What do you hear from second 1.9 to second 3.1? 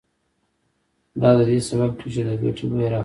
کېږي چې د ګټې بیه راکمه شي